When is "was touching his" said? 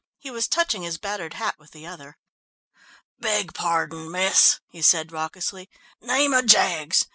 0.31-0.97